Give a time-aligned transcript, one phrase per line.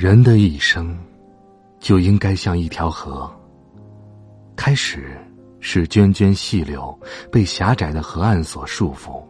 [0.00, 0.96] 人的一生，
[1.78, 3.30] 就应该像一条河。
[4.56, 5.14] 开始
[5.60, 6.98] 是涓涓细流，
[7.30, 9.22] 被狭窄的河岸所束缚；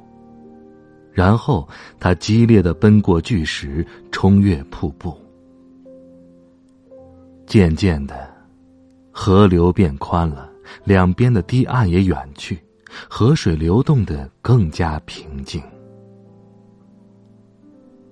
[1.11, 5.13] 然后，它激烈的奔过巨石，冲越瀑布。
[7.47, 8.33] 渐渐的，
[9.11, 10.49] 河流变宽了，
[10.85, 12.57] 两边的堤岸也远去，
[13.09, 15.61] 河水流动的更加平静。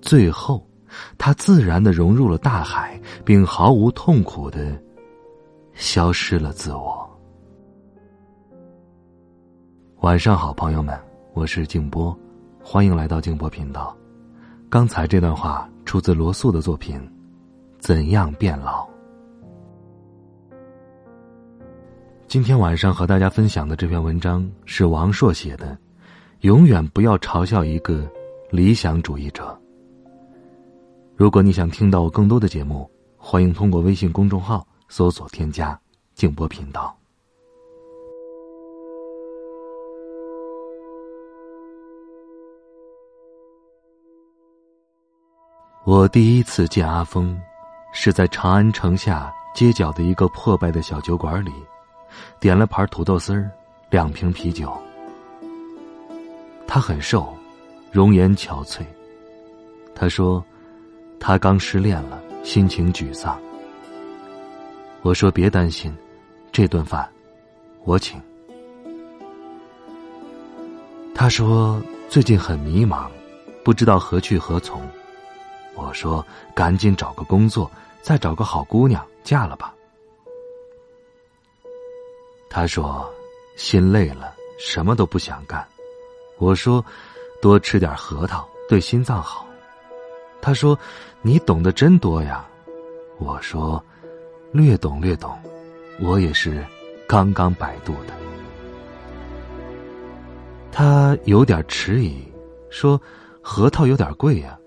[0.01, 0.68] 最后。
[1.17, 4.79] 他自然的融入了大海，并毫无痛苦的
[5.73, 7.09] 消失了自我。
[10.01, 10.97] 晚上好，朋友们，
[11.33, 12.17] 我是静波，
[12.63, 13.95] 欢迎来到静波频道。
[14.69, 16.97] 刚才这段话出自罗素的作品
[17.79, 18.85] 《怎样变老》。
[22.27, 25.67] 今天晚上和大家分享的这篇文章是王朔写的，
[26.41, 28.07] 《永远不要嘲笑一个
[28.51, 29.45] 理想主义者》。
[31.19, 35.77] 如果你想听到我更多的节目，欢迎通过微信公众号搜索添加
[36.15, 36.95] “静波频道”。
[45.83, 47.37] 我第一次见阿峰，
[47.91, 51.51] 是在长安城下街角的一个破败的小酒馆里，
[52.39, 53.51] 点了盘土豆丝儿，
[53.89, 54.71] 两瓶啤酒。
[56.65, 57.35] 他很瘦，
[57.91, 58.85] 容颜憔悴。
[59.93, 60.41] 他说。
[61.19, 63.39] 他刚失恋了，心情沮丧。
[65.01, 65.95] 我说：“别担心，
[66.51, 67.07] 这顿饭
[67.83, 68.21] 我请。”
[71.13, 73.09] 他说：“最近很迷茫，
[73.63, 74.81] 不知道何去何从。”
[75.75, 77.69] 我说：“赶紧找个工作，
[78.01, 79.73] 再找个好姑娘嫁了吧。”
[82.49, 83.09] 他说
[83.55, 85.67] ：“心累了，什么都不想干。”
[86.39, 86.83] 我说
[87.41, 89.45] ：“多吃点核桃，对心脏好。”
[90.41, 90.77] 他说
[91.21, 92.47] ：“你懂得真多呀。”
[93.19, 93.83] 我说
[94.51, 95.37] ：“略懂略懂，
[95.99, 96.65] 我也是
[97.07, 98.13] 刚刚百度的。”
[100.71, 102.23] 他有点迟疑，
[102.69, 102.99] 说
[103.43, 104.57] ：“核桃有点贵呀。”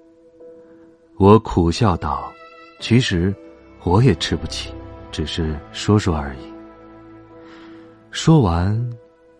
[1.17, 2.31] 我苦笑道
[2.81, 3.35] ：“其实
[3.85, 4.75] 我也吃不起，
[5.11, 6.53] 只是说说而已。”
[8.11, 8.91] 说完，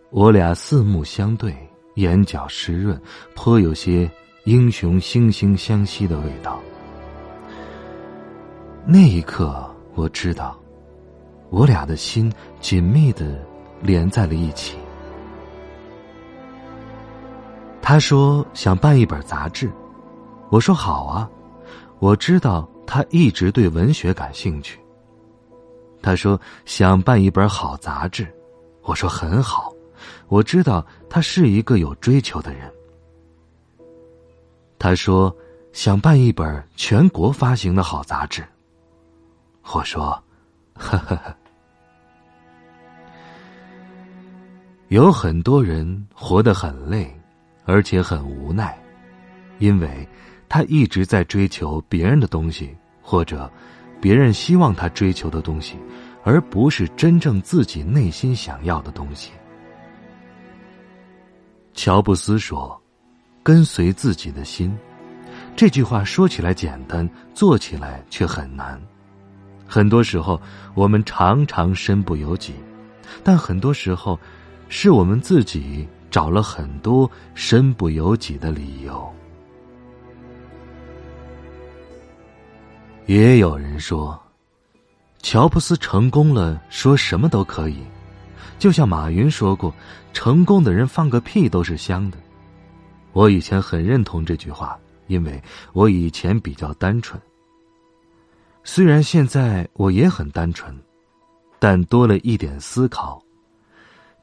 [0.09, 1.55] 我俩四目相对，
[1.95, 2.99] 眼角湿润，
[3.35, 4.09] 颇有些。
[4.45, 6.59] 英雄惺惺相惜的味道。
[8.85, 10.59] 那一刻，我知道，
[11.49, 13.39] 我俩的心紧密的
[13.81, 14.77] 连在了一起。
[17.81, 19.71] 他说想办一本杂志，
[20.49, 21.29] 我说好啊。
[21.99, 24.77] 我知道他一直对文学感兴趣。
[26.01, 28.27] 他说想办一本好杂志，
[28.81, 29.73] 我说很好。
[30.27, 32.69] 我知道他是一个有追求的人。
[34.79, 35.33] 他说
[35.71, 38.43] ：“想办一本全国发行的好杂志。”
[39.73, 40.21] 我说
[40.75, 41.35] ：“呵呵呵。”
[44.89, 47.09] 有很多人活得很累，
[47.63, 48.77] 而且很无奈，
[49.59, 50.05] 因为
[50.49, 53.49] 他一直在追求别人的东西，或者
[54.01, 55.77] 别人希望他追求的东西，
[56.23, 59.31] 而不是真正自己内心想要的东西。
[61.73, 62.82] 乔布斯说。
[63.43, 64.73] 跟随自己的心，
[65.53, 68.81] 这句话说起来简单，做起来却很难。
[69.67, 70.41] 很多时候，
[70.73, 72.53] 我们常常身不由己，
[73.21, 74.17] 但很多时候，
[74.69, 79.13] 是我们自己找了很多身不由己的理由。
[83.05, 84.17] 也有人说，
[85.21, 87.79] 乔布斯成功了，说什么都可以，
[88.57, 89.73] 就像马云说过
[90.13, 92.17] ：“成功的人放个屁都是香的。”
[93.13, 94.77] 我以前很认同这句话，
[95.07, 97.21] 因为我以前比较单纯。
[98.63, 100.75] 虽然现在我也很单纯，
[101.59, 103.23] 但多了一点思考。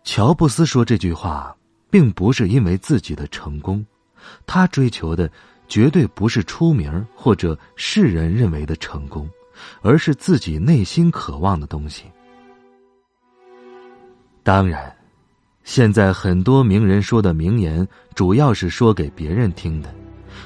[0.02, 1.56] 乔布斯说这句话，
[1.88, 3.84] 并不是因为自己的成功，
[4.46, 5.30] 他追求的
[5.68, 9.28] 绝对不是出名或者世人认为的成功，
[9.82, 12.04] 而是自己内心渴望的东西。
[14.42, 14.99] 当然。
[15.62, 19.94] 现在很多名人说的名言，主要是说给别人听的，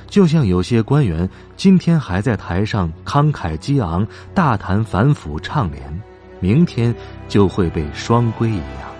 [0.06, 6.02] 就像有些官员今天还在台上慷慨激昂、大谈反腐倡廉，
[6.40, 6.94] 明天
[7.28, 8.94] 就会被双规一样。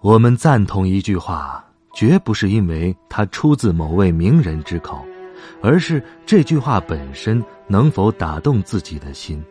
[0.00, 5.04] 我们赞同一句话，绝不是因为它出自某位名人之口，
[5.60, 9.44] 而是这句话本身能否打动自己的心。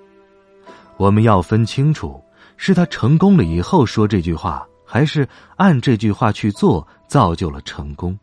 [0.95, 2.19] 我们要分清楚，
[2.57, 8.13] 是他成功了以后说这句话，还是按这句话去做，造就了成功；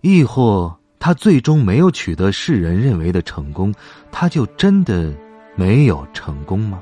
[0.00, 3.74] 亦或他最终没有取得世人认为的成功，
[4.10, 5.12] 他就真的
[5.56, 6.80] 没有成功吗？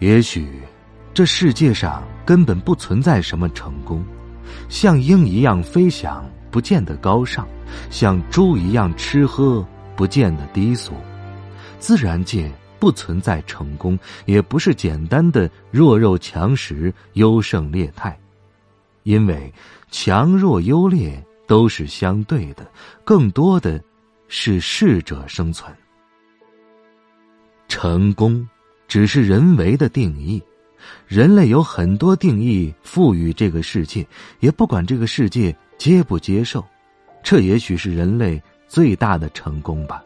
[0.00, 0.60] 也许，
[1.12, 4.04] 这世界上根本不存在什么成功。
[4.68, 7.44] 像鹰一样飞翔，不见得高尚；
[7.90, 9.64] 像猪一样吃喝，
[9.94, 10.92] 不见得低俗。
[11.78, 12.50] 自然界。
[12.84, 18.14] 不存在成功，也不是简单的弱肉强食、优胜劣汰，
[19.04, 19.50] 因为
[19.90, 22.70] 强弱优劣都是相对的，
[23.02, 23.82] 更多的
[24.28, 25.74] 是适者生存。
[27.68, 28.46] 成功
[28.86, 30.42] 只是人为的定义，
[31.08, 34.06] 人类有很多定义赋予这个世界，
[34.40, 36.62] 也不管这个世界接不接受，
[37.22, 40.04] 这也许是人类最大的成功吧。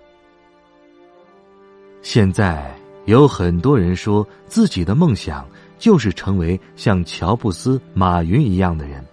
[2.09, 2.75] 现在
[3.05, 5.47] 有很多人说自己的梦想
[5.79, 9.05] 就是成为像乔布斯、马云一样的人，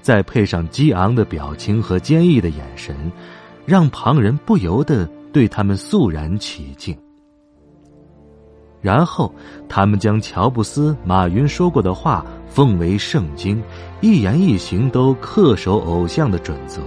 [0.00, 2.96] 再配上激昂的表情和坚毅的眼神，
[3.64, 6.98] 让旁人不由得对他们肃然起敬。
[8.80, 9.32] 然后
[9.68, 13.62] 他们将乔布斯、马云说过的话奉为圣经，
[14.00, 16.82] 一言一行都恪守偶像的准则。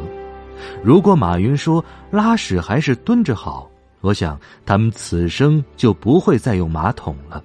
[0.84, 1.82] 如果马云说
[2.12, 3.72] 拉屎还是蹲着好。
[4.06, 7.44] 我想，他们此生就不会再用马桶了。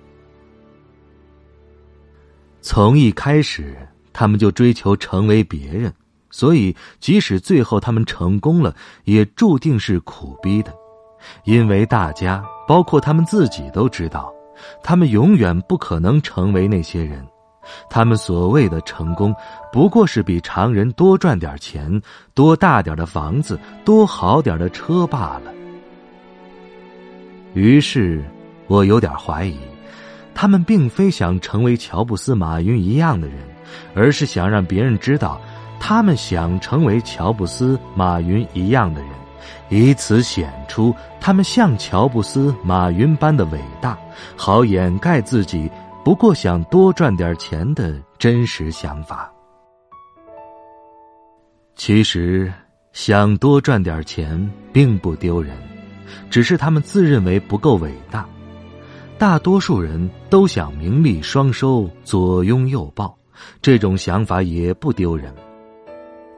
[2.61, 3.75] 从一开始，
[4.13, 5.91] 他们就追求成为别人，
[6.29, 10.71] 所以即使最后他们成功了，也注定是苦逼的，
[11.45, 14.31] 因为大家，包括他们自己都知道，
[14.83, 17.27] 他们永远不可能成为那些人。
[17.89, 19.35] 他们所谓的成功，
[19.73, 22.01] 不过是比常人多赚点钱，
[22.35, 25.53] 多大点的房子，多好点的车罢了。
[27.55, 28.23] 于是，
[28.67, 29.59] 我有点怀疑，
[30.35, 33.39] 他们并非想成为乔布斯、马云一样的人，
[33.95, 35.41] 而是想让别人知道，
[35.81, 39.11] 他们想成为乔布斯、马云一样的人，
[39.69, 43.99] 以此显出他们像乔布斯、马云般的伟大，
[44.37, 45.69] 好掩盖自己
[46.05, 49.31] 不过想多赚点钱的真实想法。
[51.75, 52.53] 其实，
[52.93, 55.70] 想多赚点钱并不丢人。
[56.31, 58.27] 只是他们自认为不够伟大，
[59.19, 63.17] 大多数人都想名利双收，左拥右抱，
[63.61, 65.35] 这种想法也不丢人。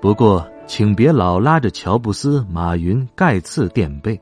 [0.00, 4.20] 不过，请别老拉着乔布斯、马云、盖茨垫背，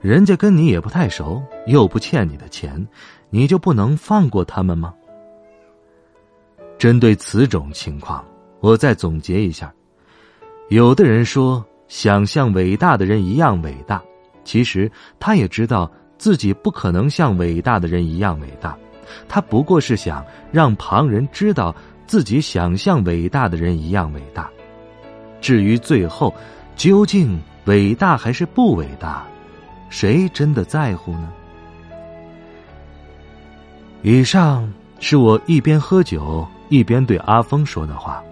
[0.00, 2.86] 人家跟你也不太熟，又不欠你的钱，
[3.30, 4.92] 你就不能放过他们吗？
[6.78, 8.24] 针对此种情况，
[8.60, 9.72] 我再总结一下：
[10.68, 14.02] 有的人说想像伟大的人一样伟大。
[14.44, 18.76] 其实他也知道自己不可能像伟大的人一样伟大，
[19.28, 21.74] 他不过是想让旁人知道
[22.06, 24.50] 自己想像伟大的人一样伟大。
[25.40, 26.32] 至于最后
[26.76, 29.24] 究竟伟大还是不伟大，
[29.90, 31.32] 谁真的在乎呢？
[34.02, 38.22] 以上是我一边喝酒一边对阿峰说的话。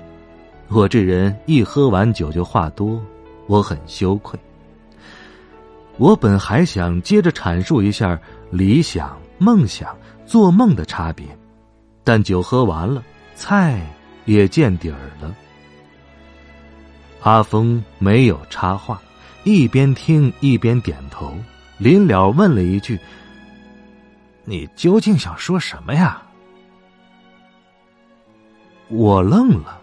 [0.68, 3.00] 我这人一喝完酒就话多，
[3.48, 4.38] 我很羞愧。
[6.00, 8.18] 我本还想接着阐述一下
[8.50, 11.26] 理想、梦想、做梦的差别，
[12.02, 13.04] 但酒喝完了，
[13.34, 13.86] 菜
[14.24, 15.36] 也见底儿了。
[17.20, 18.98] 阿峰没有插话，
[19.44, 21.34] 一边听一边点头。
[21.76, 22.98] 临了问了一句
[24.46, 26.22] ：“你究竟想说什么呀？”
[28.88, 29.78] 我愣了，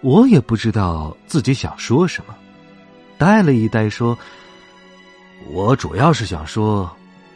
[0.00, 2.34] 我也不知道自己想说什么，
[3.18, 4.16] 呆了一呆，说。
[5.50, 6.90] 我主要是想说，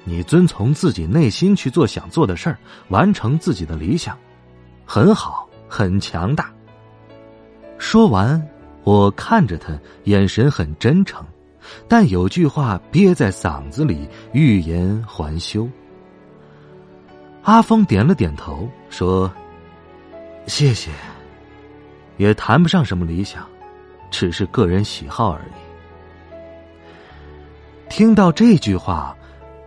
[0.04, 4.16] 你遵从自己内心去做想做的事儿，完成自己的理想，
[4.85, 6.52] 很好，很强大。
[7.78, 8.40] 说完，
[8.85, 9.73] 我看着他，
[10.04, 11.25] 眼神很真诚，
[11.88, 15.69] 但有句话憋在嗓子里，欲言还休。
[17.42, 19.33] 阿峰点了点头，说
[20.47, 20.90] ：“谢谢。”
[22.19, 23.45] 也谈不上什么理想，
[24.11, 25.72] 只是个人喜好而已。
[27.93, 29.15] 听到这句话，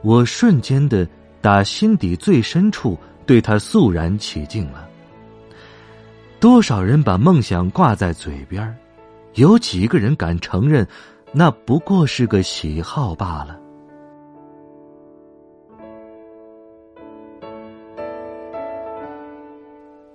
[0.01, 1.07] 我瞬间的
[1.41, 4.89] 打心底最深处对他肃然起敬了。
[6.39, 8.75] 多少人把梦想挂在嘴边
[9.35, 10.87] 有几个人敢承认，
[11.31, 13.59] 那不过是个喜好罢了？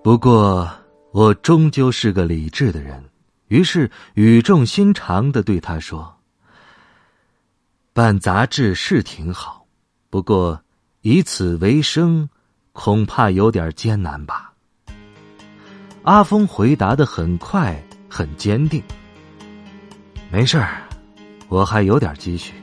[0.02, 0.68] 不过，
[1.12, 3.00] 我终究是个理智的人，
[3.46, 6.12] 于是语重心长的对他说
[7.92, 9.66] ：“办杂志是挺好，
[10.08, 10.60] 不过
[11.02, 12.28] 以此为生，
[12.72, 14.52] 恐怕有点艰难吧。”
[16.04, 17.78] 阿峰回答的很快，
[18.08, 18.82] 很坚定
[20.32, 20.82] ：“没事儿，
[21.48, 22.54] 我还有点积蓄。”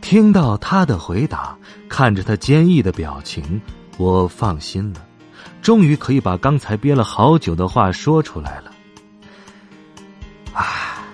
[0.00, 1.56] 听到他的回答，
[1.88, 3.60] 看着他坚毅的表情，
[3.96, 5.04] 我放心了。
[5.60, 8.72] 终于可以把刚才憋了好久的话说出来了。
[10.54, 11.04] 啊，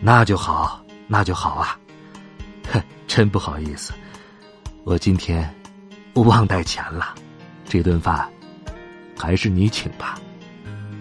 [0.00, 1.78] 那就好，那就好啊！
[2.72, 3.92] 哼，真不好意思，
[4.84, 5.48] 我今天
[6.14, 7.14] 忘带钱了，
[7.64, 8.28] 这顿饭
[9.16, 10.20] 还是你请吧。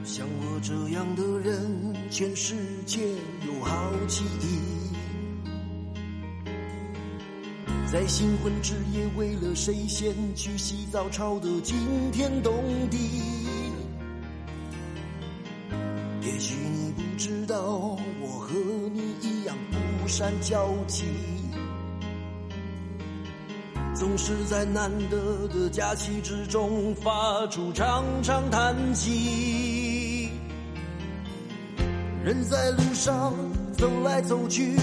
[0.03, 2.99] 像我这样的人，全世界
[3.47, 4.59] 有好几亿。
[7.91, 12.53] 在新婚之夜，为了谁先去洗澡，吵得惊天动
[12.89, 13.64] 地。
[20.15, 21.03] 样不善交际，
[23.93, 30.29] 总是在难得的假期之中发出长长叹息。
[32.23, 33.33] 人在路上
[33.77, 34.77] 走来走去。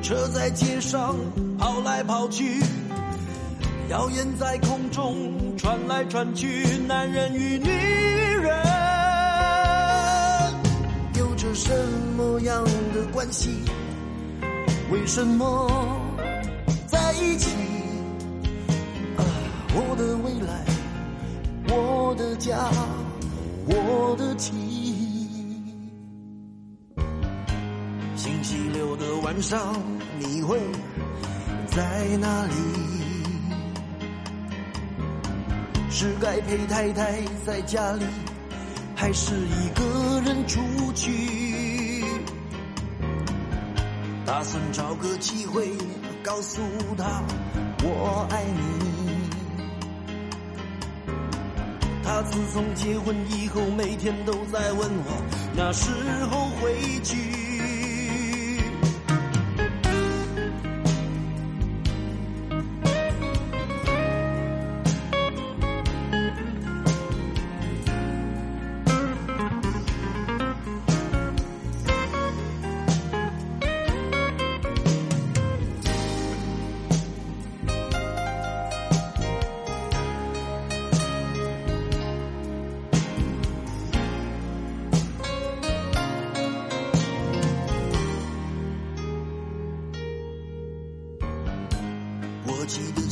[0.00, 1.16] 车在街上
[1.58, 2.62] 跑来跑去，
[3.90, 8.64] 谣言在空中传来传去，男人与女人
[11.18, 11.70] 有着什
[12.16, 12.64] 么样
[12.94, 13.50] 的关系？
[14.90, 15.70] 为什么
[16.86, 17.50] 在一起？
[19.18, 19.20] 啊，
[19.74, 20.64] 我的未来，
[21.68, 22.70] 我的家，
[23.66, 24.54] 我的妻。
[28.16, 29.74] 星期六的晚上，
[30.18, 30.58] 你会
[31.66, 32.54] 在哪里？
[35.90, 38.06] 是该陪太太在家里，
[38.96, 40.60] 还是一个人出
[40.94, 41.67] 去？
[44.28, 45.70] 打算找个机会
[46.22, 46.60] 告诉
[46.98, 47.22] 他
[47.82, 48.60] 我爱你。
[52.04, 55.22] 他自从结婚以后，每天都在问我
[55.56, 55.90] 那时
[56.30, 57.16] 候回去。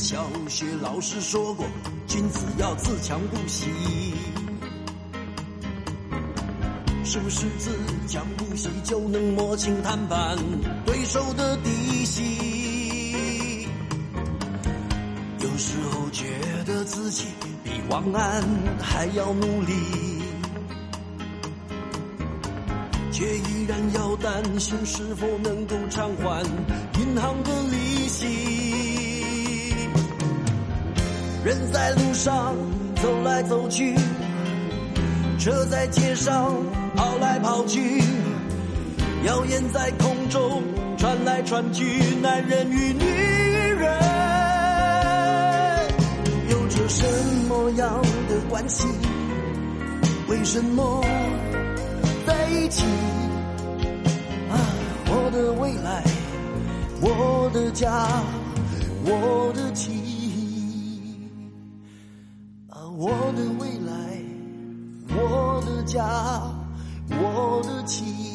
[0.09, 1.67] 小学老师说过，
[2.07, 3.67] 君子要自强不息。
[7.03, 10.39] 是不是自强不息就能摸清谈判
[10.85, 13.67] 对手的底细？
[15.41, 16.25] 有时候觉
[16.65, 17.25] 得自己
[17.65, 18.45] 比王安
[18.81, 19.73] 还要努力，
[23.11, 26.45] 却依然要担心是否能够偿还
[27.01, 29.06] 银行的利息。
[31.47, 32.57] 人在路上
[32.97, 33.95] 走来走去，
[35.38, 36.53] 车在街上
[36.97, 38.03] 跑来跑去，
[39.23, 40.61] 谣言在空中
[40.99, 41.85] 传来传去，
[42.21, 43.05] 男人与女
[43.79, 43.88] 人
[46.50, 47.05] 有着什
[47.49, 48.88] 么样的关系？
[50.26, 51.00] 为什么
[52.26, 52.83] 在一起？
[54.50, 54.59] 啊，
[55.07, 56.03] 我的未来，
[57.00, 58.05] 我的家，
[59.05, 59.96] 我的妻。
[65.97, 66.43] 下
[67.09, 68.25] 我的情